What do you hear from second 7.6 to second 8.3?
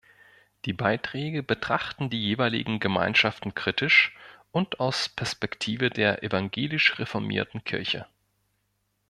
Kirche.